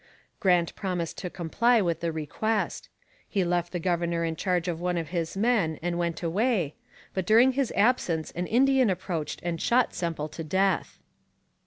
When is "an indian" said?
8.31-8.89